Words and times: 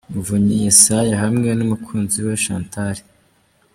Muvunyi 0.13 0.55
Yesaya 0.65 1.15
hamwe 1.23 1.49
n'umukunzi 1.57 2.17
we 2.25 2.33
Chantal. 2.43 2.97